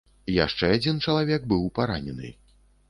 Яшчэ 0.35 0.65
адзін 0.77 0.95
чалавек 1.09 1.47
быў 1.53 1.71
паранены. 1.81 2.35